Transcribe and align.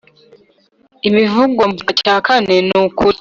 Ibivugwa 1.07 1.63
mu 1.69 1.73
gika 1.77 1.93
cyakane 2.01 2.53
nukuri. 2.67 3.09